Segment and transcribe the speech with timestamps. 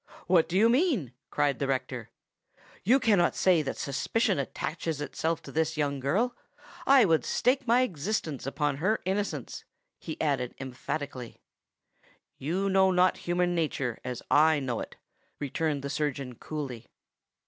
[0.25, 2.09] "What do you mean?" cried the rector.
[2.83, 6.35] "You cannot say that suspicion attaches itself to this young girl.
[6.87, 9.63] I would stake my existence upon her innocence!"
[9.99, 11.37] he added emphatically.
[12.39, 14.95] "You know not human nature as I know it,"
[15.37, 16.87] returned the surgeon coolly.